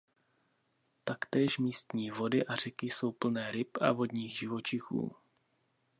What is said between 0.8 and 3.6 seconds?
Taktéž místní vody a řeky jsou plné